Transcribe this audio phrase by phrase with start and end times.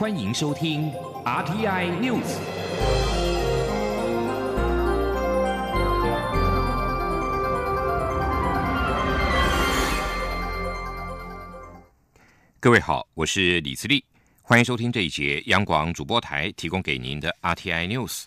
[0.00, 0.90] 欢迎收听
[1.26, 2.24] RTI News。
[12.58, 14.02] 各位好，我是李自立，
[14.40, 18.24] 欢迎收听这一节央广主播台提供给您的 RTI News。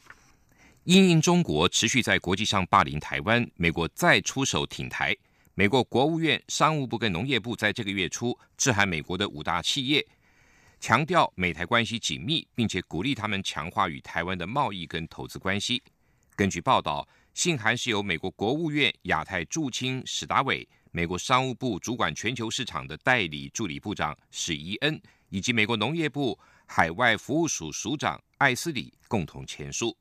[0.83, 5.17] 因应中国持续在国际上霸凌台湾，美国再出手挺台。
[5.55, 10.05] 美国国务院、商务部跟农业部在这个月初致函美国的五大企业，
[10.83, 15.81] 强调美台关系紧密，并且鼓励他们强化与台湾的贸易跟投资关系。
[16.35, 29.97] 根据报道，信函是由美国国务院亚太驻青史达伟、美国商务部主管全球市场的代理助理部长史伊恩，以及美国农业部海外服务署署长艾斯里共同签署。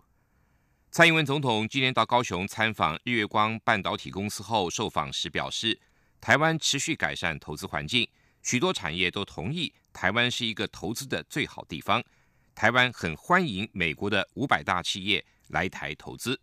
[0.91, 5.81] 蔡英文总统今年到高雄参访日月光半导体公司后，受访时表示，
[6.21, 8.05] 台湾持续改善投资环境，
[8.43, 12.03] 许多产业都同意台湾是一个投资的最好地方。
[12.55, 16.39] 台湾很欢迎美国的五百大企业来台投资。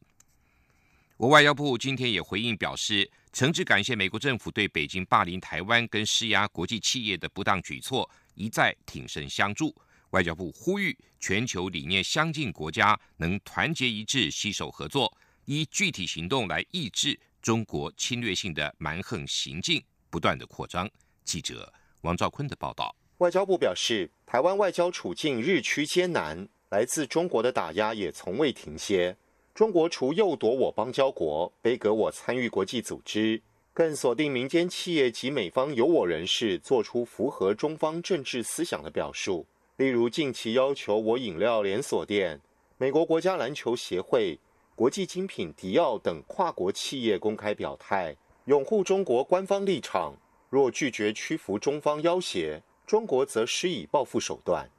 [1.17, 9.75] 我外交部今天也回应表示，诚挚感谢美国政府对北京霸凌台湾跟施压国际企业的不当举措，一再挺身相助。
[10.11, 20.89] 外交部呼吁全球理念相近国家能团结一致、携手合作，以具体行动来抑制中国侵略性的蛮横行径不断的扩张。
[21.23, 22.95] 记者王兆坤的报道。
[23.17, 29.15] 外交部表示，台湾外交处境日趋艰难，来自中国的打压也从未停歇。
[29.53, 33.41] 中国除诱夺我邦交国，背革我参与国际组织，
[33.73, 39.45] 更锁定民间企业及美方有我人士，做出符合中方政治思想的表述。
[39.75, 42.39] 例如，近期要求我饮料连锁店、
[42.77, 44.39] 美国国家篮球协会、
[44.75, 50.15] 国际精品迪奥等跨国企业公开表态，拥护中国官方立场。
[50.49, 54.69] 若拒绝屈服中方要挟，中国则施以报复手段。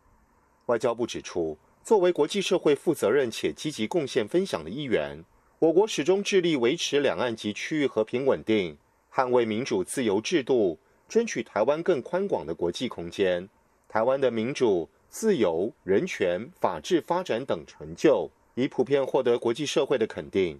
[0.66, 5.24] 外交部指出，作为国际社会负责任且积极贡献分享的一员，
[5.60, 8.76] 我国始终致力维持两岸及区域和平稳定，
[9.12, 10.78] 捍卫民主自由制度，
[11.08, 13.48] 争取台湾更宽广的国际空间。
[13.88, 20.58] 台湾的民主、自由、人权、法治发展等成就，已普遍获得国际社会的肯定。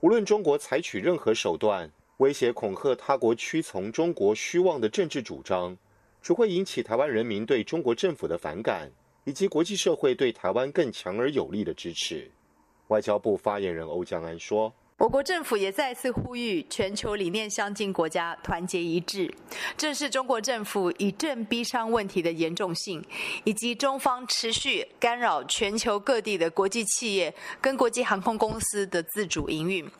[0.00, 1.90] 无论中国采取任何手段，
[2.20, 5.74] 威胁恐吓他国屈从中国虚妄的政治主张，
[6.20, 8.92] 只会引起台湾人民对中国政府的反感，
[9.24, 12.30] 以及国际社会对台湾更强而有力的支持。
[12.88, 14.70] 外交部发言人欧江安说。
[14.98, 19.34] 我国政府也再次呼吁全球理念相近国家团结一致，
[19.78, 23.02] 正视中国政府以政逼商问题的严重性，
[23.44, 29.90] 以及中方持续干扰全球各地的国际企业跟国际航空公司的自主营运。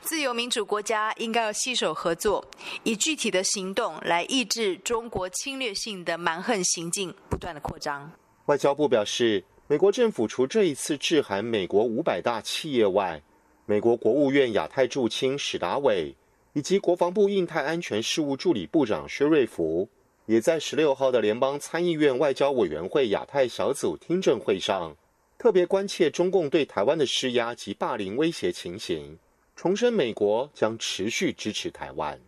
[0.00, 2.44] 自由民主国家应该要携手合作，
[2.82, 8.10] 以具体的行动来抑制中国侵略性的蛮横行径不断的扩张。
[8.46, 13.22] 外交部表示，美国政府除这一次致函美国五百大企业外，
[13.64, 16.14] 美国国务院亚太驻青史达伟
[16.52, 19.88] 以及国防部印太安全事务助理部长薛瑞福，
[20.26, 24.94] 也在十六号的联邦参议院外交委员会亚太小组听证会上，
[25.38, 29.18] 特别关切中共对台湾的施压及霸凌威胁情形，
[29.62, 32.20] 重申美国将持续支持台湾。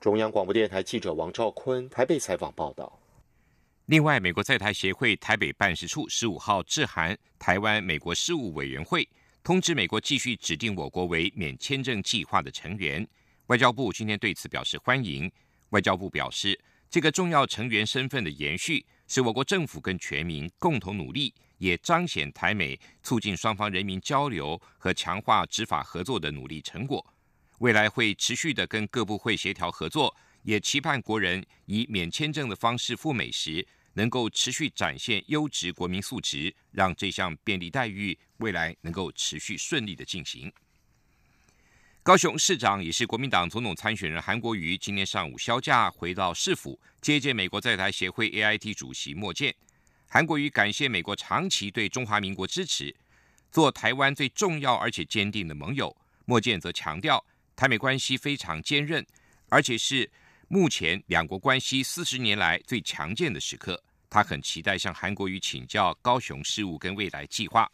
[0.00, 2.98] 中央广播电台记者王兆坤台北采访报道。
[3.86, 9.08] 另外，美国在台协会台北办事处十五号致函台湾美国事务委员会。
[9.44, 13.06] 通知美国继续指定我国为免签证计划的成员。
[13.46, 15.30] 外交部今天对此表示欢迎。
[15.68, 16.58] 外交部表示，
[16.90, 21.32] 这个重要成员身份的延续，是我国政府跟全民共同努力，
[21.64, 27.04] 也彰显台美促进双方人民交流和强化执法合作的努力成果。
[27.60, 33.66] 未来会持续的跟各部会协调合作，也期盼国人以免签证的方式赴美时。
[33.96, 40.52] 能够持续展现优质国民素质，让这项便利待遇未来能够持续顺利的进行。
[42.02, 49.54] 高雄市长也是国民党总统参选人韩国瑜，今天上午休假回到市府接见美国在台协会 AIT 主席莫健。
[50.14, 52.94] 韩国瑜感谢美国长期对中华民国支持，
[53.50, 55.92] 做台湾最重要而且坚定的盟友。
[56.24, 57.20] 莫健则强调，
[57.56, 59.04] 台美关系非常坚韧，
[59.48, 60.08] 而且是。
[60.46, 67.68] 目前两国关系四十年来最强健的时刻，他很期待向韩国瑜请教高雄事务跟未来计划。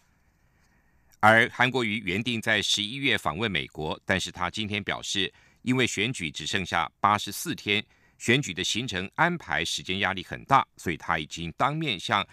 [1.19, 7.85] 而韩国瑜原定在十一月访问美国，但是他今天表示，因为选举只剩下八十四天，
[8.21, 12.25] 选举的行程安排时间压力很大，所以他已经当面向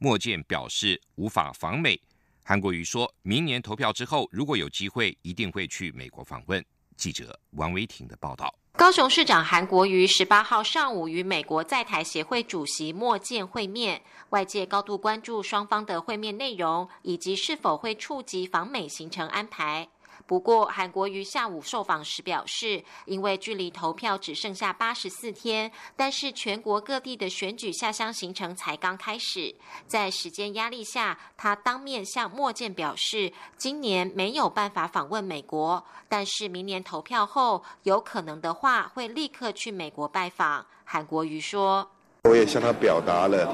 [0.00, 1.98] 莫健表示无法访美。
[2.44, 6.62] 韩国瑜说明年投票之后，如果有机会，一定会去美国访问。
[6.96, 8.52] 记者王维婷的报道。
[8.72, 19.88] 高雄市长韩国瑜十八号上午与美国在台协会主席莫健会面，外界高度关注双方的会面内容以及是否会触及访美行程安排。
[20.26, 29.54] 不过，韩国瑜下午受访时表示，因为距离投票只剩下八十四天，但是全国各地的选举下乡行程才刚开始，
[29.86, 40.66] 在时间压力下，他当面向莫健表示，今年没有办法访问美国，但是明年投票后，有可能的话会立刻去美国拜访。
[40.84, 41.88] 韩国瑜说
[42.28, 43.48] ：“我也向他表达了，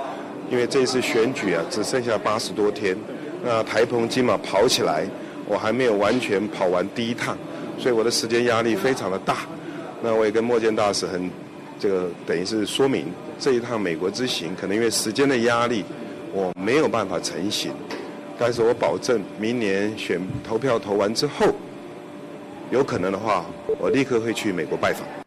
[0.51, 2.97] 因为这次选举啊，只剩下八十多天，
[3.45, 5.07] 那台澎金马跑起来。”
[5.53, 7.37] 我还没有完全跑完第一趟，
[7.79, 9.37] 所以我的时间压力非常的大。
[10.03, 11.31] 那我也跟莫健大使很，
[11.79, 13.05] 这个等于是说明
[13.39, 15.85] 这一趟美国之行，可能因为时间的压力，
[16.33, 17.71] 我没有办法成行。
[18.39, 21.47] 但是我保证明年选投票投完之后，
[22.71, 23.45] 有可能的话，
[23.79, 25.22] 我立刻会去美国拜访。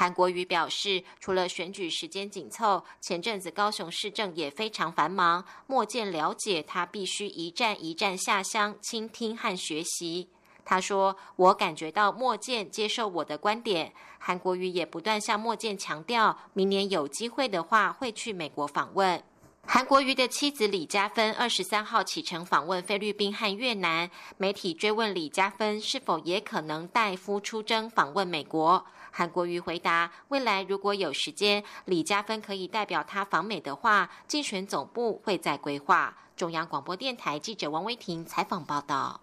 [0.00, 5.44] 韩国瑜表示，除了选举时间紧凑，前阵子高雄市政也非常繁忙。
[5.66, 10.30] 莫见了解，他必须一站一站下乡倾听和学习。
[10.64, 19.22] 他说：“我感觉到莫健接受我的观点。”韩国瑜也不断向莫健强调，明年有机会的话会去美国访问。
[19.66, 28.86] 韩国瑜的妻子李嘉芬二十三号启程访问菲律宾和越南，媒体追问李嘉芬是否也可能代夫出征访问美国。
[29.20, 39.20] 韩国瑜回答：“未来如果有时间，李嘉芬可以代表他访美的话，竞选总部会再规划。”中央广播电台记者王威婷采访报道。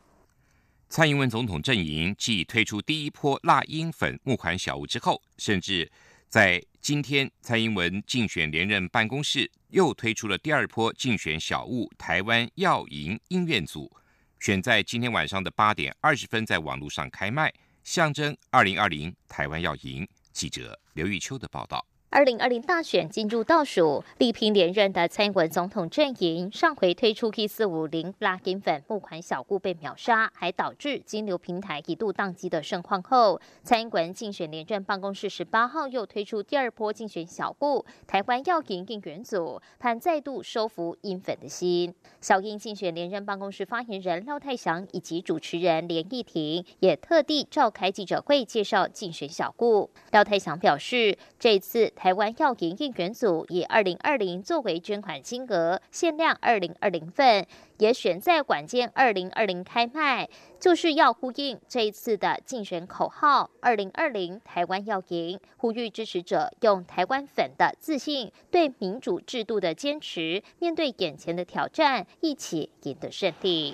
[0.88, 5.92] 蔡英文总统阵营继推出第一波辣鹰粉募款小物之后，甚至
[6.30, 13.92] 在今天，蔡英文竞选连任办公室又推出了第二波竞选小物——台湾耀赢音乐组，
[14.40, 17.52] 选在今天晚上的八点二十分在网络上开卖。
[17.88, 20.06] 象征二零二零台湾要赢。
[20.34, 21.88] 记者刘玉秋的报道。
[22.09, 41.94] 二零二零大选进入倒数，力拼连任的蔡英文总统阵营上回推出 K 四五零拉金粉募款小顾被秒杀，还导致金流平台一度宕机的盛况后，蔡英文竞选连任办公室十八号又推出第二波竞选小顾台湾要赢应援组，盼再度收服英粉的心。
[42.21, 49.89] 小英竞选连任办公室发言人廖泰祥以及主持人连义婷也特地召开记者会介绍竞选小顾。
[50.12, 51.92] 廖泰祥表示，这次。
[51.98, 57.44] 台湾要赢应援组以二零二零作为捐款金额，限量二零二零份，
[57.80, 60.30] 也选在晚间二零二零开卖，
[60.60, 73.74] 就是要呼应这一次的竞选口号“二零二零台湾要赢”，呼吁支持者用台湾粉的自信，对民主制度的坚持，面对眼前的挑战，一起赢得胜利。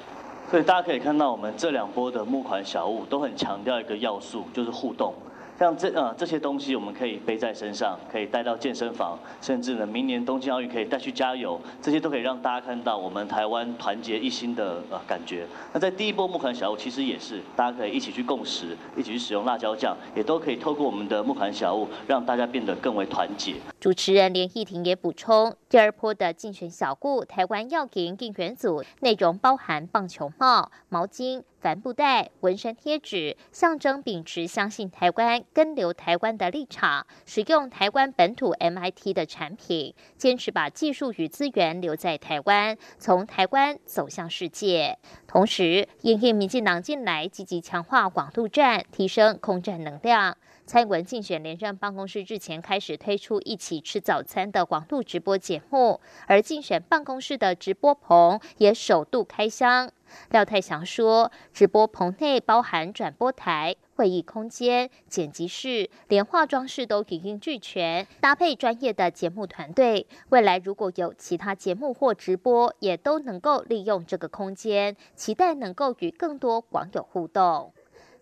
[0.50, 5.14] 所以大家可以看到，我们这两波的募款小物都很强调一个要素，就是互动。
[5.59, 15.45] 像这呃这些东西，我们可以背在身上，可以带到健身房，甚至呢，明年东京奥运可以带去加油，这些都可以让大家看到我们台湾团结一心的呃感觉。
[15.71, 23.55] 那在第一波募款小物，其实也是大家可以一起去共识，一起去使用辣椒酱，也都可以透过我们的募款小物，让大家变得更为团结。
[23.79, 31.44] 主持人连义婷也补充，第二波的竞选小物台湾要赢应援组内容包含棒球帽、毛巾。
[31.63, 44.98] 帆布袋、纹身贴纸，象征秉持相信台湾、跟留台湾的立场，使用台湾本土 MIT 的产品，坚持把技术与资源留在台湾，从台湾走向世界。
[45.25, 50.36] 同时，因应民进党近来积极强化广路战，提升空战能量。
[50.65, 59.91] 蔡文竞选连任办公室日前开始推出一起吃早餐的广路直播节目，而竞选办公室的直播棚也首度开箱。
[60.29, 70.08] 廖泰祥说，直播棚内包含转播台、会议空间、剪辑室，连化妆室都一应俱全，搭配专业的节目团队。
[70.29, 77.74] 未来如果有其他节目或直播，也都能够利用这个空间，期待能够与更多网友互动。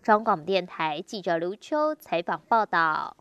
[0.01, 3.15] 中广电台记者刘秋采访报道：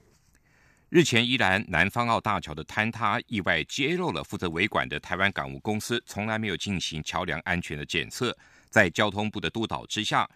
[0.89, 8.35] 日前，依然南方澳大桥的坍塌意外揭露了负责维管的台湾港务公司从来没有进行桥梁安全的检测。
[8.71, 10.29] 在交通部的督导之下，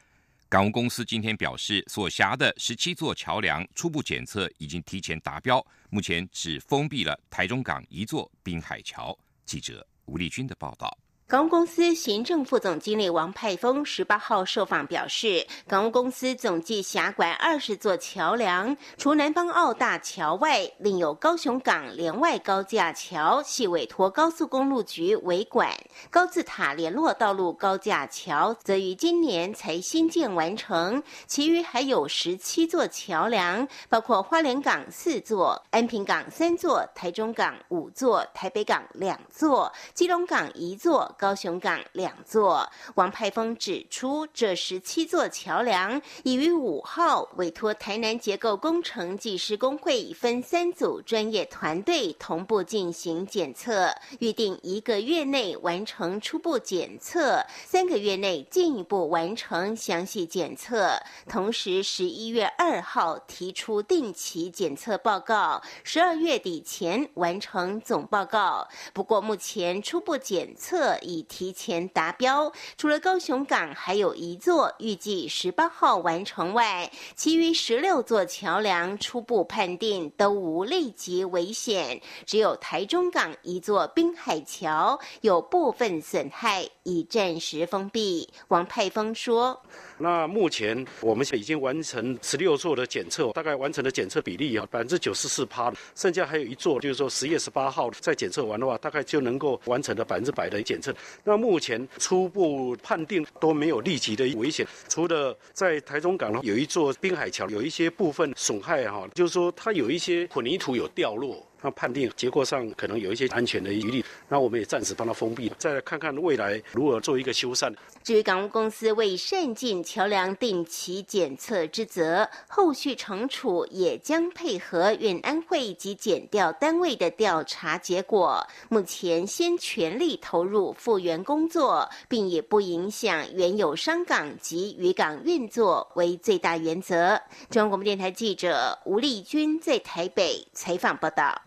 [0.49, 9.17] 港务公司今天表示，所辖的十七座桥梁初步检测已经提前达标，目前只封闭了台中港一座滨海桥。
[9.47, 10.99] 记者吴立军的报道。
[11.26, 25.71] 港务公司行政副总经理王派峰十八号受访表示，港务公司总计辖管二十座桥梁，除南方澳大桥外，另有高雄港连外高架桥系委托高速公路局维管，
[26.11, 31.02] 高字塔联络道路高架桥则于今年才新建完成。
[31.26, 41.12] 其余还有十七座桥梁，包括花莲港四座、安平港三座、台中港五座、台北港两座、基隆港一座。
[41.18, 61.00] 高雄港两座，王派峰指出，这十七座桥梁已于五号委托台南结构工程技师工会分三组专业团队同步进行检测，预定一个月内完成初步检测，三个月内进一步完成详细检测。
[61.28, 68.66] 同时，十一月二号提出定期检测报告，十二月底前完成总报告。
[68.92, 70.99] 不过，目前初步检测。
[71.05, 88.29] 已提前达标，除了高雄港还有一座预计十八号完成外，其余十六座桥梁初步判定都无立即危险，只有台中港一座滨海桥有部分损害，已暂时封闭。
[88.49, 89.63] 王派峰说。
[89.99, 100.95] 那目前我们已经完成十六座的检测，大概完成的检测比例啊百分之九十四趴，剩下还有一座，就是说十月十八号再检测完的话，大概就能够完成的百分之百的检测。
[101.23, 111.47] 那目前初步判定都没有立即的危险，除了在台中港有一座滨海桥有一些部分损害哈，就是说它有一些混凝土有掉落。
[111.64, 117.75] 那判定结果上可能有一些安全的疑虑，那我们也暂时帮它封闭，再看看未来如何做一个修缮。
[118.02, 128.47] 至于港务公司为善尽桥梁定期检测之责，后续惩处也将配合运安会及检调单位的调查结果。
[128.68, 137.18] 目前先全力投入复原工作，并也不影响原有商港及渔港运作为最大原则。
[137.49, 141.40] 中央广播电台记者吴丽君在台北采访报道。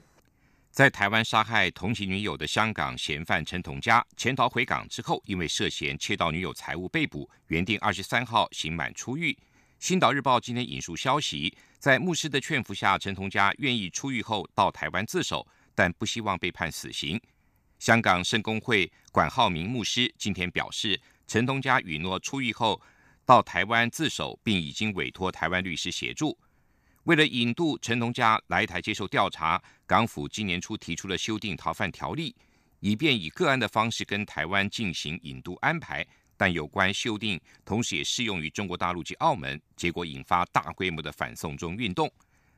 [0.78, 9.36] 在台湾杀害同情女友的香港嫌犯陈同佳潜逃回港之后，因为涉嫌窃盗女友财物被捕，原定二十三号刑满出狱。
[9.80, 17.20] 星岛日报今天引述消息，在牧师的劝服下，陈同佳愿意出狱后到台湾自首，但不希望被判死刑。
[17.80, 22.80] 香港圣公会管浩明牧师今天表示，陈同佳允诺出狱后
[23.26, 26.38] 到台湾自首，并已经委托台湾律师协助。
[27.08, 32.36] 为了引渡陈同佳来台接受调查，港府今年初提出了修订逃犯条例，
[32.82, 36.06] 以便以个案的方式跟台湾进行引渡安排。
[36.36, 42.12] 但有关修订同时也适用于中国大陆及澳门，结果引发大规模的反送中运动。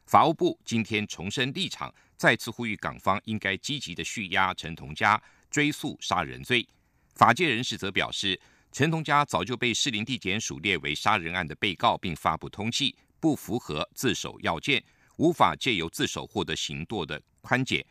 [0.08, 6.68] 法务部今天重申立场，再次呼吁港方应该积极的续押陈同佳，追诉杀人罪。
[7.14, 8.42] 法界人士则表示，
[8.72, 12.92] 陈同佳早就被士林地检署列为杀人案的被告，并发布通缉。
[13.20, 14.84] 不符合自首要件，
[15.18, 17.86] 无法借由自首获得刑度的宽解。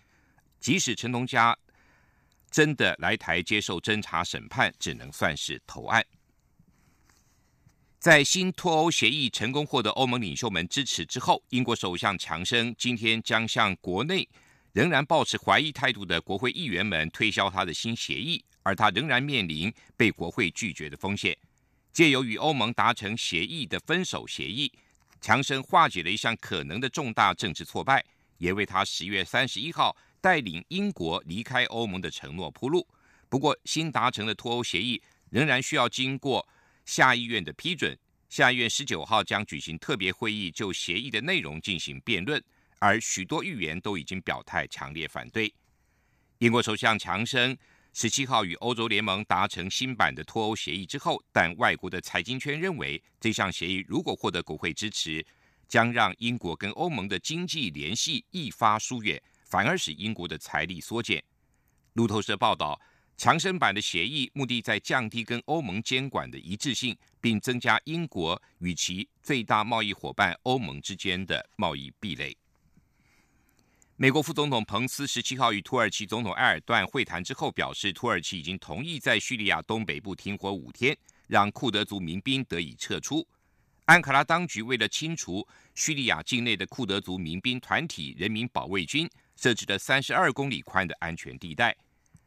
[0.60, 1.56] 即使陈同佳
[2.50, 6.04] 真的来台接受侦查审判，只能算是投案。
[7.98, 14.28] 在新脱欧协议成功获得欧盟领袖们支持之后，英国首相强生今天将向国内
[14.72, 21.36] 仍然保持怀疑态度的国会议员们推销他的新协议，而他仍然面临被国会拒绝的风险。
[21.92, 24.72] 借由与欧盟达成协议的分手协议。
[25.20, 28.04] 强生化解了一项可能的重大政治挫败，
[28.38, 32.86] 也为他十月三十一号带领英国离开欧盟的承诺铺路。
[33.28, 36.46] 不过，新达成的脱欧协议仍然需要经过
[36.84, 37.98] 下议院的批准。
[38.28, 42.42] 下议院十九号将举行特别会议，就协议的内容进行辩论，
[42.78, 45.52] 而许多议员都已经表态强烈反对。
[46.38, 47.56] 英国首相强生。
[48.00, 55.26] 十七号与欧洲联盟达成新版的脱欧协议之后，但外国的财经圈认为，这项协议如果获得国会支持，
[55.66, 61.20] 将让英国跟欧盟的经济联系一发疏远，反而使英国的财力缩减。
[61.94, 62.80] 路透社报道，
[63.16, 72.36] 强生版的协议目的在降低跟欧盟监管的一致性，并增加英国与其最大贸易伙伴欧盟之间的贸易壁垒。
[74.00, 83.26] 美国副总统彭斯十七号与土耳其总统埃尔段会谈之后，表示土耳其已经同意在叙利亚东北部停火五天，让库德族民兵得以撤出。
[83.86, 91.76] 安卡拉当局为了清除叙利亚境内的库德族民兵团体人民保卫军，设置了三十二公里宽的安全地带。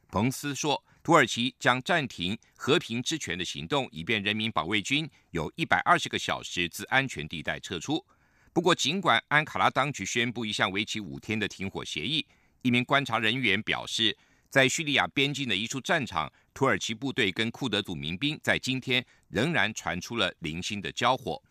[0.10, 8.06] 彭斯说，土耳其将暂停和平之权的行动，以便人民保卫军有一百二十个小时自安全地带撤出。
[8.54, 12.26] 不过，尽管安卡拉当局宣布一项为期五天的停火协议，
[12.62, 14.16] 一名观察人员表示，
[14.50, 21.42] 在叙利亚边境的一处战场，土耳其部队跟库德族民兵在今天仍然传出了零星的交火。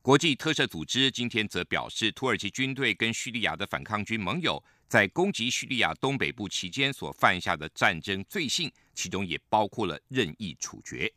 [0.00, 11.12] 国际特赦组织今天则表示，土耳其军队跟叙利亚的反抗军盟友在攻击叙利亚东北部期间所犯下的战争罪行，其中也包括了任意处决。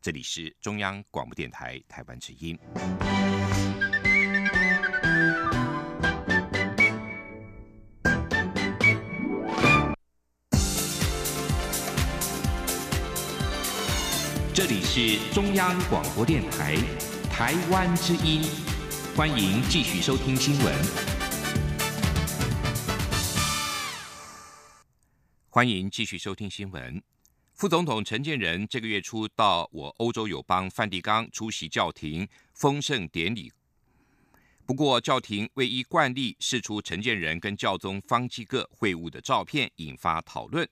[0.00, 2.56] 这里是中央广播电台台湾之音。
[14.66, 16.74] 这里是中央广播电台。
[17.30, 18.40] 台湾之音，
[19.14, 20.74] 欢迎继续收听新闻。
[25.50, 27.02] 欢迎继续收听新闻。
[27.52, 33.52] 副总统陈建仁这个月初到我欧洲友邦梵蒂冈出席教廷丰盛典礼，
[34.64, 40.66] 不过教廷未依惯例释出陈建仁跟教宗方济各会晤的照片，引发讨论。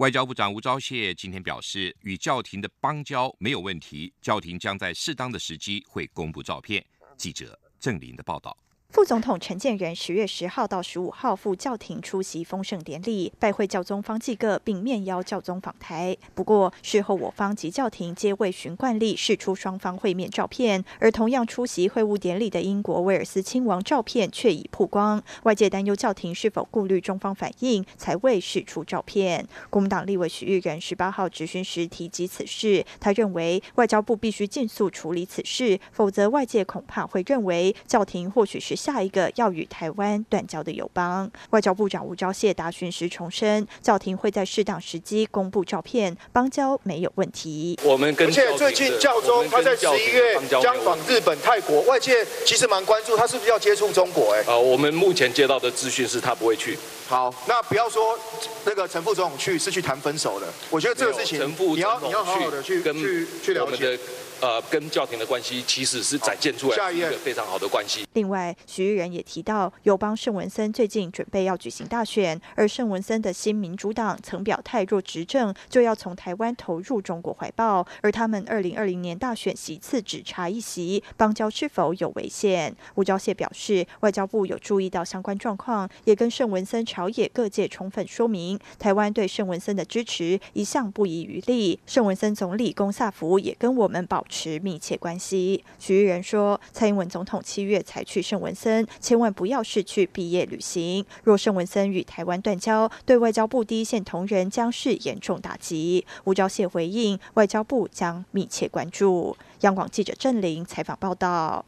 [0.00, 6.82] 外交部长吴钊燮今天表示，与教廷的邦交没有问题，教廷将在适当的时机会公布照片。
[7.18, 8.56] 记者郑林的报道。
[8.92, 16.16] 副总统陈建仁十月十号到十五号赴教廷出席丰盛典礼，拜会教宗方济各，并面邀教宗访台。
[16.34, 25.22] 不过事后，我方及教廷皆未循惯例释出双方会面照片，而同样出席会晤典礼的英国威尔斯亲王照片却已曝光。
[25.44, 29.46] 外界担忧教廷是否顾虑中方反应，才未释出照片。
[29.70, 38.79] 国民党立委许玉仁十八号质询时提及此事，他认为外交部必须尽速处理此事，否则外界恐怕会认为教廷或许是。
[38.80, 47.78] 下一个要与台湾断交的友邦，外交部长吴钊燮答询时重申，教廷会在适当时机公布照片，邦交没有问题。
[47.84, 54.32] 我们跟而且最近教宗他在十一月将访日本、泰国，外界其实蛮关注他是不是要接触中国。
[54.32, 56.78] 哎，啊，我们目前接到的资讯是他不会去。
[57.06, 58.18] 好，那不要说
[58.64, 61.38] 那个陈副总统去是去谈分手的，我觉得这个事情
[61.74, 63.98] 你要你要好好的去去去了解。
[64.40, 68.06] 呃，跟教廷的关系其实是展现出来一个非常好的关系。
[68.14, 82.74] 另外，徐玉仁也提到，友邦圣文森最近准备要举行大选，而圣文森的新民主党曾表态，若执政就要从台湾投入中国怀抱，而他们二零二零年大选席次只差一席，邦交是否有危险？
[82.94, 91.78] 吴钊燮表示，外交部有注意到相关状况，也跟圣文森朝野各界充分说明，台湾对圣文森的支持一向不遗余力。
[91.84, 94.24] 圣文森总理龚萨福也跟我们保。
[94.30, 95.62] 持密切关系。
[95.78, 101.04] 徐玉仁说，蔡英文总统七月才去圣文森，千万不要是去毕业旅行。
[101.24, 106.06] 若圣文森与台湾断交，对外交部第一线同仁将是严重打击。
[106.24, 109.36] 吴钊燮回应，外交部将密切关注。
[109.60, 111.66] 央广记者郑玲采访报道。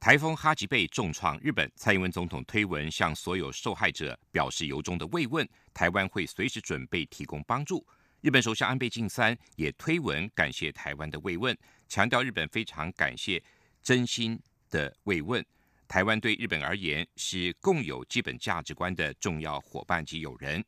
[0.00, 7.84] 台风哈吉贝重创日本，蔡英文总统推文向所有受害者表示由衷的慰问，台湾会随时准备提供帮助。
[8.20, 11.56] 日本首相安倍晋三也推文感谢台湾的慰问。
[11.88, 13.42] 强调日本非常感谢
[13.82, 14.38] 真心
[14.70, 15.44] 的慰问，
[15.88, 20.62] 台湾对日本而言是共有基本价值观的重要伙伴及友人。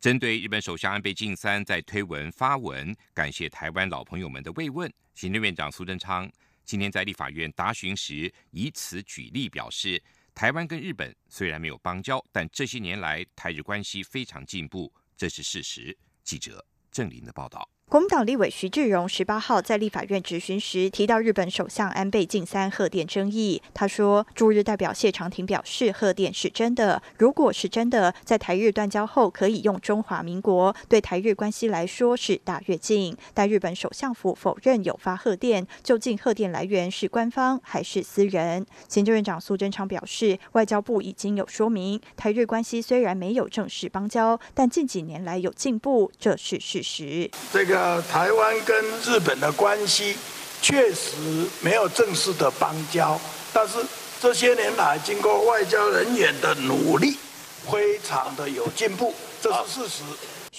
[0.00, 6.30] 针对日本首相安倍晋三在推文发文感谢台湾老朋友们的慰问，行政院长苏贞昌
[6.64, 10.02] 今天在立法院答询时以此举例表示，
[10.34, 15.96] 台湾跟日本虽然没有邦交，但这些年来台日关系非常进步，这是事实。
[16.22, 17.73] 记者郑林的报道。
[17.94, 33.16] 国民党立委徐志荣十八号在立法院质询时提到日本首相安倍晋三贺电争议，他说驻日代表谢长廷表示贺电是真的，如果是真的，在台日断交后可以用中华民国，对台日关系来说是大跃进。
[33.32, 38.66] 但日本首相府否认有发贺电，究竟贺电来源是官方还是私人？
[38.88, 47.30] 行政院长苏贞昌表示，外交部已经有说明，台日关系虽然没有正式邦交，但近几年来有进步，这是事实。
[47.52, 47.73] 这个。
[48.10, 50.16] 台湾跟日本的关系
[50.62, 51.10] 确实
[51.60, 53.20] 没有正式的邦交，
[53.52, 53.74] 但是
[54.20, 57.16] 这些年来经过外交人员的努力，
[57.70, 60.02] 非常的有进步，这是事实。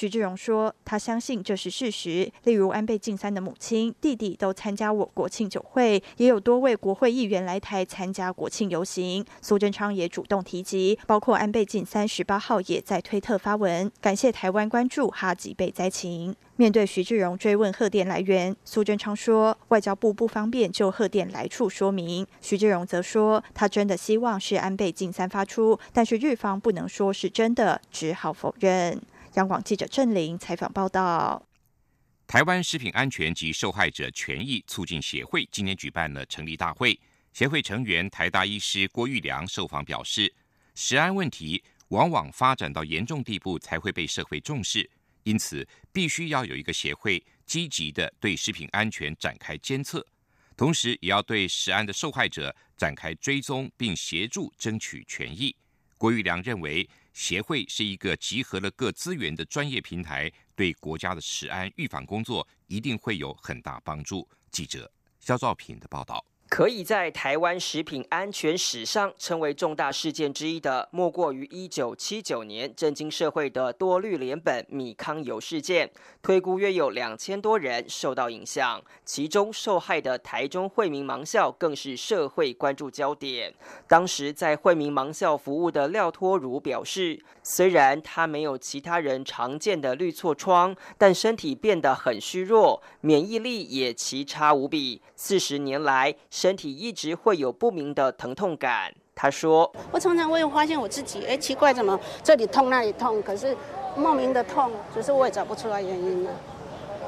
[0.05, 2.31] 徐志荣说：“他相信这是事实。
[2.43, 9.25] 例如，安倍晋三的母亲、弟弟都参加我国庆酒会，也有多位国会议员来台参加国庆游行。
[9.41, 16.35] 苏贞昌也主动提及，包括安倍晋三十八号也在推特发文，感谢台湾关注哈吉被灾情。
[16.55, 22.27] 面对徐志荣追问贺电来源，苏贞昌说：外交部不方便就贺电来处说明。
[22.41, 29.01] 徐志荣则说，他真的希望是安倍晋三发出，但是日方不能说是真的，只好否认。”
[29.35, 31.45] 央广记者郑玲采访报道：
[32.25, 36.97] 台湾食品安全及受害者权益促进协会今年举办了成立大会，
[37.33, 40.33] 协会成员台大医师郭玉良受访表示，
[40.73, 44.89] 食安问题往往发展到严重地步才会被社会重视。
[45.23, 50.05] 因此，必须要有一个协会积极的对食品安全展开监测，
[50.55, 55.53] 同时也要对食安的受害者展开追踪，并协助争取权益。
[55.97, 64.27] 郭玉良认为，协会是一个集合了各资源的专业平台，对国家的食安预防工作一定会有很大帮助。
[64.51, 66.23] 记者肖兆平的报道。
[66.47, 75.89] 可以在台湾食品安全史上称为重大事件之一的，莫过于一九七九年震惊社会的多氯联苯米糠油事件。
[76.21, 83.53] 推估约有两千多人受到影响，其中受害的台中惠民盲校更是社会关注焦点。
[83.87, 95.01] 当时在惠民盲校服务的廖托如表示，虽然他没有其他人常见的绿痤疮，但身体变得很虚弱，免疫力也奇差无比。
[95.15, 98.93] 四十年来，身体一直会有不明的疼痛感。
[99.15, 103.23] 他说：“我常常会发现我自己，哎，奇怪，怎么这里痛那里痛？
[103.23, 103.55] 可是
[103.95, 106.31] 莫名的痛，只是我也找不出来原因了。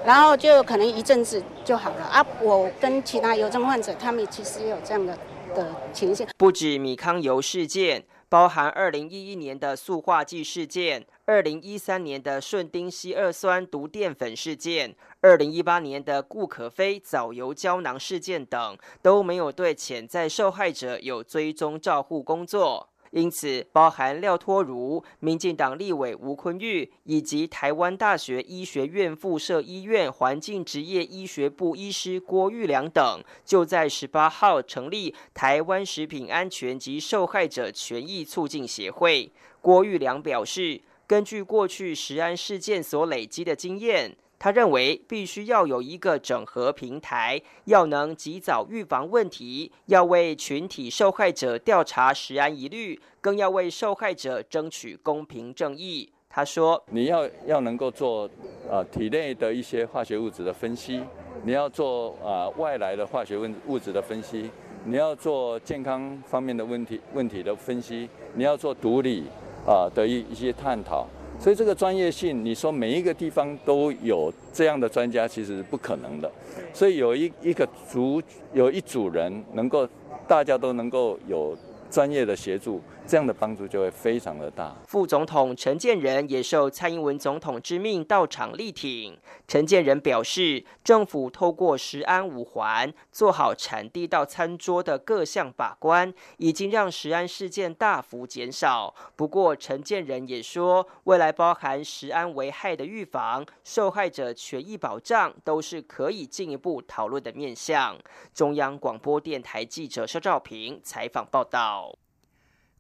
[0.05, 2.25] 然后就可能一阵子就好了啊。
[2.41, 5.17] 我跟其他油症患者，他们其实也有这样的
[5.53, 6.25] 的情形。
[6.37, 22.89] 不止米糠油事件，包含二零一一年的塑化剂事件。”二零一三年的顺丁烯二酸毒淀粉事件，二零一八年的固可飞藻油胶囊事件等，都没有对潜在受害者有追踪照护工作。
[23.17, 39.32] 因此，包含廖托如、民进党立委吴坤玉以及台湾大学医学院附设医院环境职业医学部医师郭玉良等，就在十八号成立台湾食品安全及受害者权益促进协会。
[39.62, 40.82] 郭玉良表示。
[41.08, 56.12] 根据过去食安事件所累积的经验，他认为必须要有一个整合平台，要能及早预防问题，要为群体受害者调查食安疑虑，更要为受害者争取公平正义。
[56.30, 58.30] 他说：“你要要能够做
[58.69, 61.02] 啊体内的一些化学物质的分析，
[61.43, 64.52] 你要做啊外来的化学物物质的分析，
[64.86, 69.26] 你要做健康方面的问题问题的分析，你要做毒理。”
[69.67, 71.06] 啊的一一些探讨，
[71.39, 76.30] 所以这个专业性，你说每一个地方都有这样的专家，其实是不可能的。
[76.73, 78.21] 所以有一一个组，
[78.54, 79.88] 有一组人能够，
[80.28, 81.56] 大家都能够有
[81.89, 82.82] 专业的协助。
[83.07, 84.75] 这样的帮助就会非常的大。
[84.85, 89.17] 副总统陈建仁也受蔡英文总统之命到场力挺。
[89.47, 98.93] 陈建仁表示，政府透过食安五环做好产地到餐桌的各项把关，已经让食安事件大幅减少。
[99.15, 107.97] 不过，陈建仁也说，未来包含食安危害的预防、受害者权益保障，都是可以进一步讨论的面向。
[108.33, 111.95] 中央广播电台记者肖兆平采访报道。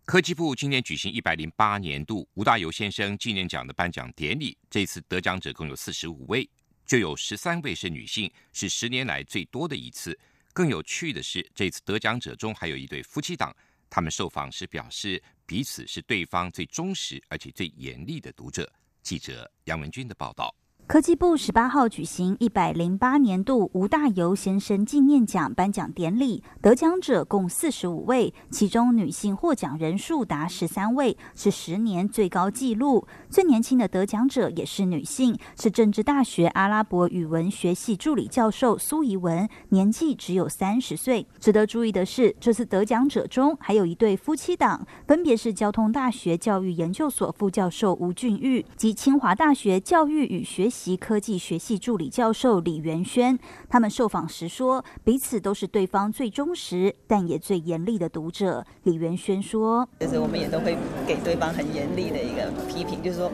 [0.07, 6.49] 科技部今年举行一百零八年度吴大猷先生纪念奖的颁奖典礼，这次得奖者共有四十五位，
[6.85, 10.17] 就有十三位是女性，是十年来最多的一次。
[10.53, 13.53] 更有趣的是，这次得奖者中还有一对夫妻档，
[13.89, 18.71] 他们受访时表示，彼此是对方最忠实而且最严厉的读者。
[19.03, 20.55] 记者杨文军的报道。
[20.87, 33.05] 科技部十八号举行一百零八年度吴大猷先生纪念奖颁奖典礼，得奖者共四十五位，其中女性获奖人数达十三位，是十年最高纪录。
[33.29, 41.27] 最年轻的得奖者也是女性，是政治大学阿拉伯语文学系助理教授苏怡文，年纪只有三十岁。
[41.37, 50.76] 值得注意的是，这次得奖者中还有一对夫妻档，分别是交通大学教育研究所副教授吴俊玉及清华大学教育与学习。
[50.77, 53.37] 及科技学系助理教授李元轩，
[53.69, 58.65] 他们受访时说，彼此都是对方最忠实，但也最严厉的读者。
[58.83, 63.31] 李元轩说：“就是我们也都会给对方很严厉的一个批评，就是说，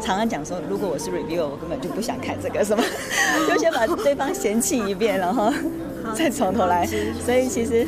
[0.00, 2.82] 常常讲说，如果我是 review，我根本就不想看这个什么，
[3.48, 5.52] 就先把对方嫌弃一遍，然后
[6.14, 6.86] 再从头来。
[7.20, 7.86] 所以其实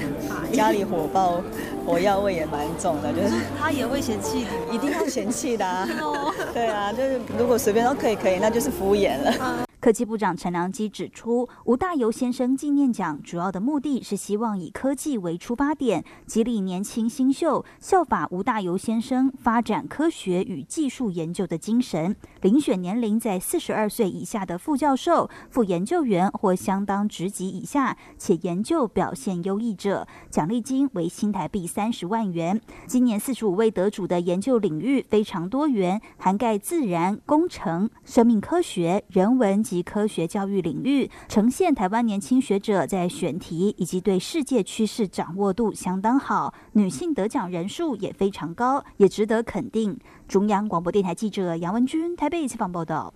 [0.52, 1.42] 家里火爆。”
[1.84, 5.88] 火药味也蛮重的，就是他也会嫌弃你，一定要嫌弃的啊。
[6.52, 9.64] 对啊，就是如果随便都可以，可以，那就是敷衍了。
[9.80, 22.14] 科技部长陈良基指出，吴大猷先生纪念奖主要的目的是希望以科技为出发点，激励年轻新秀效法吴大猷先生发展科学与技术研究的精神。
[22.42, 32.60] 遴选年龄在四十二岁以下的副教授、副研究员或相当职级以下，且研究表现优异者，奖励金为新台币三十万元。
[32.86, 39.64] 今年四十五位得主的研究领域非常多元，涵盖自然、工程、生命科学、人文。
[39.70, 49.96] 及科学教育领域，呈现台湾年轻学者在选题以及对世界趋势掌握度相当好，女性得奖人数也非常高，也值得肯定。
[50.26, 53.14] 中央广播电台记者杨文君台北采访报道。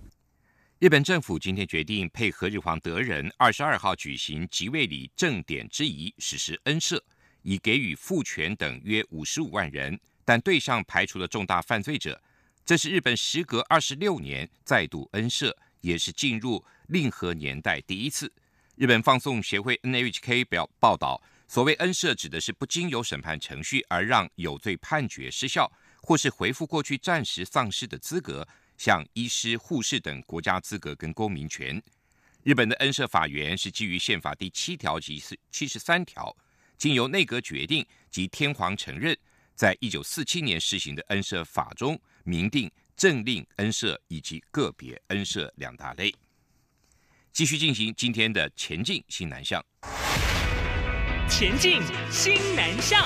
[0.79, 6.97] 日本政府今天决定配合日皇德仁二十二号举行即位礼正典之仪，实施恩赦，
[7.41, 12.21] 以给予复权等约五十五万人，但对象排除了重大犯罪者。
[12.65, 15.53] 这是日本时隔二十六年再度恩赦，
[15.85, 18.31] 也是进入令和年代第一次。
[18.75, 25.71] 日本放送协会 NHK 表报道，所谓恩赦指的是不经由审判程序而让有罪判决失效，
[26.01, 28.45] 或是回复过去暂时丧失的资格。
[28.77, 31.81] 像医师、护士等国家资格跟公民权，
[32.43, 36.35] 日本的恩赦法源是基于宪法第七条及七十三条，
[36.77, 39.15] 经由内阁决定及天皇承认，
[39.53, 46.13] 在一九四七年施行的恩赦法中明定政令恩赦以及个别恩赦两大类。
[47.31, 49.63] 继续进行今天的前进新南向，
[51.29, 53.05] 前进新南向。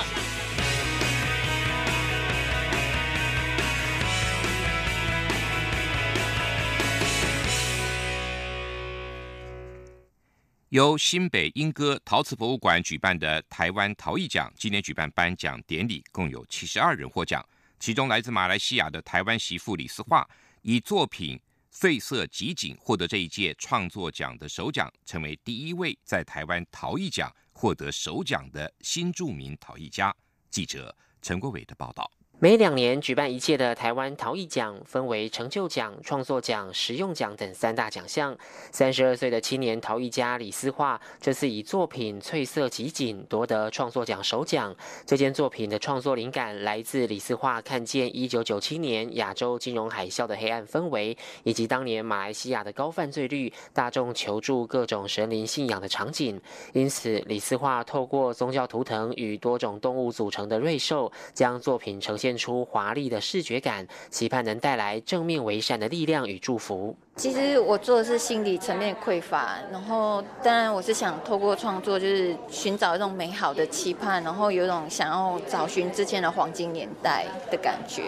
[10.68, 17.44] 由新北莺歌陶瓷博物馆举办的台湾陶艺奖，今年举办颁奖典礼，共有七十二人获奖。
[17.80, 20.22] 其中，来自马来西亚的台湾媳妇李思桦，
[20.60, 21.38] 以作品
[21.70, 30.14] 《碎色集锦》获得这一届创作奖的首奖，成为第一位在台湾陶艺奖获得首奖的新著名陶艺家。
[30.50, 32.08] 记者陈国伟的报道。
[32.42, 38.34] 每两年举办一届的台湾陶艺奖，分为成就奖、创作奖、实用奖等三大奖项。
[38.72, 44.74] 三十二岁的青年陶艺家李思化，这次以作品《翠色集锦》夺得创作奖首奖。
[45.04, 56.40] 这件作品的创作灵感来自李思化看见一九九七年亚洲金融海啸的黑暗氛围，以及当年马来西亚的高犯罪率、大众求助各种神灵信仰的场景。
[56.72, 62.29] 因此，李思化透过宗教图腾与多种动物组成的瑞兽，将作品呈现。
[62.36, 66.96] 出华丽的视觉感，期盼能带来正面为善的力量与祝福。
[67.16, 78.04] 其实我做的是心理层面匮乏，然后当然我是想透过创作，就是寻找一种美好的期盼，然后有种想要找寻之前的黄金年代的感觉。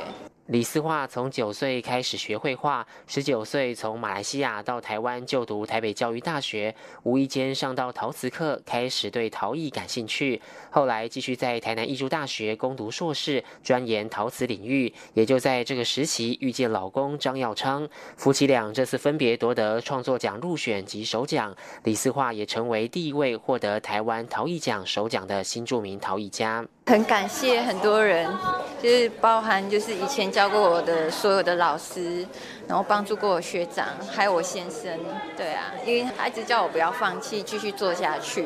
[0.52, 10.42] 李思化从九岁开始学绘画，十九岁从马来西亚到台湾就读台北教育大学，无意间上到陶瓷课，开始对陶艺感兴趣。
[10.70, 14.92] 后来继续在台南艺术大学攻读硕士，钻研陶瓷领域。
[15.14, 17.88] 也就在这个时期遇见老公张耀昌，
[18.18, 21.56] 夫妻俩这次分别夺得创作奖入选及首奖。
[21.84, 26.62] 李思化也成为第一位获得台湾陶艺奖首奖的新著名陶艺家。
[26.84, 28.28] 很感谢很多人，
[28.82, 32.26] 就是包含就是以前教过我的所有的老师，
[32.66, 34.90] 然后帮助过我学长，还有我先生，
[35.36, 38.44] 对啊，因为他一直叫我不要放弃，继续做下去。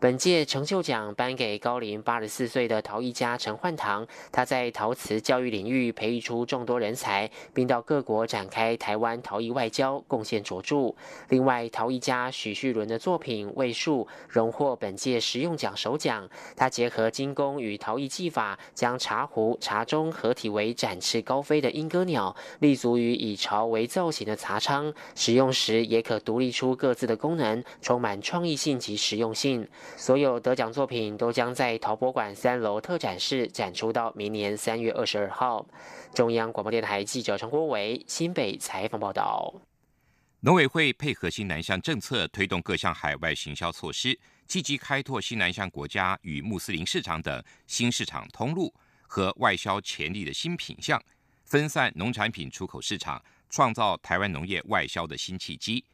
[0.00, 10.94] 本届成就奖颁给高龄八十四岁的陶艺家陈焕堂，他在陶瓷教育领域培育出众多人才，并到各国展开台湾陶艺外交，贡献卓著。
[11.30, 16.28] 另外，陶艺家许旭伦的作品《魏树》荣获本届实用奖首奖。
[16.54, 29.66] 他结合精工与陶艺技法，将茶壶、茶盅合体为展翅高飞的莺歌鸟，立足于以巢为造型的茶仓，使用时也可独立出各自的功能，充满创意性及实用性。
[29.96, 35.66] 所有得奖作品都将在陶博馆三楼特展室展出到明年三月二十二号。
[36.14, 39.54] 中央广播电台记者陈国伟新北采访报道。
[40.40, 48.72] 农委会配合新南向政策，推动各项海外行销措施，积极开拓新南向国家与穆斯林市场等新市场通路
[49.02, 51.02] 和外销潜力的新品项，
[51.44, 53.20] 分散农产品出口市场，
[53.50, 55.84] 创造台湾农业外销的新契机。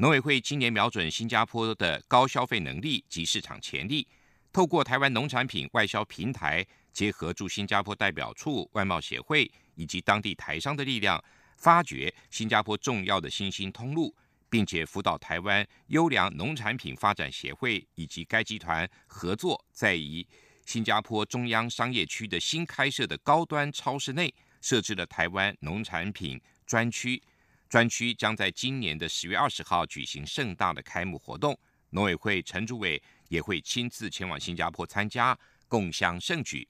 [0.00, 4.06] 农委会今年瞄准新加坡的高消费能力及市场潜力，
[4.52, 11.22] 透过台湾农产品外销平台，结合驻新加坡代表处、外贸协会以及当地台商的力量，
[11.56, 14.14] 发掘新加坡重要的新兴通路，
[14.48, 20.24] 并且辅导台湾优良农产品发展协会以及该集团合作，在以
[20.64, 27.20] 新加坡中央商业区的新开设的高端超市内，设置了台湾农产品专区。
[27.68, 31.58] 专区将在今年的十月二十号举行盛大的开幕活动，
[31.90, 36.66] 农委会陈主委也会亲自前往新加坡参加，共襄盛举。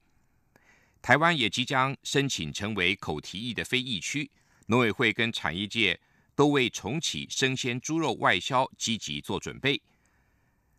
[1.01, 4.29] 台湾也即将申请成为口蹄疫的非疫区，
[4.67, 6.01] 农委会跟产业界
[6.35, 9.81] 都为重启生鲜猪肉外销积极做准备。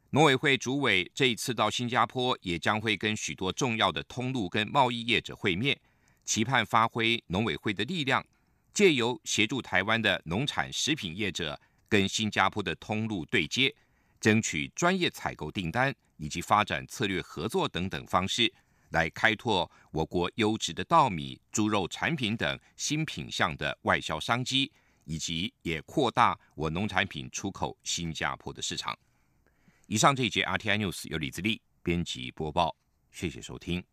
[0.09, 5.79] 农委会主委这一次到新加坡，也将会跟许多重要的通路跟贸易业者会面，
[6.25, 8.25] 期盼发挥农委会的力量。
[8.73, 13.73] 借由协助台湾的农产食品业者跟新加坡的通路对接，
[14.19, 18.53] 争取专业采购订单，以及发展策略合作等等方式，
[18.89, 24.71] 来开拓我国优质的稻米、猪肉产品等新品项的外销商机，
[25.05, 28.97] 以及也扩大我农产品出口新加坡的市场。
[29.87, 32.75] 以上这一节 RTI News 由李自力编辑播报，
[33.11, 33.83] 谢谢收听。